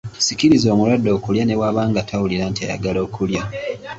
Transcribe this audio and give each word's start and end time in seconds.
Sikiriza 0.25 0.67
omulwadde 0.73 1.09
okulya 1.17 1.43
ne 1.45 1.55
bw’aba 1.57 1.81
nga 1.89 2.01
tawulira 2.09 2.45
nti 2.51 2.61
ayagala 2.65 2.99
okulya. 3.07 3.41